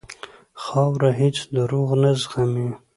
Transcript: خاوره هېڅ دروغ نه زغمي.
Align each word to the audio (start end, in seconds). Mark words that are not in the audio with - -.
خاوره 0.63 1.11
هېڅ 1.19 1.37
دروغ 1.55 1.89
نه 2.01 2.11
زغمي. 2.19 2.67